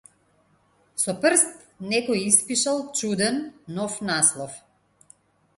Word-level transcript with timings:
Со 1.01 1.13
прст 1.25 1.51
некој 1.93 2.25
испишал 2.31 2.79
чуден, 3.01 3.35
нов 3.77 3.93
наслов. 4.11 4.53